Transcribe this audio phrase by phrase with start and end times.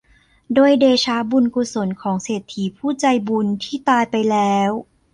[0.57, 4.71] ด้วยเดชะบุญกุศลของเศรษฐีผู้ใจบุญที่ตายไปแล้ว